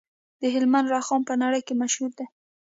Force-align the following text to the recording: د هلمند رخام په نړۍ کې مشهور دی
د 0.41 0.43
هلمند 0.55 0.87
رخام 0.95 1.21
په 1.29 1.33
نړۍ 1.43 1.61
کې 1.67 1.73
مشهور 1.81 2.11
دی 2.17 2.25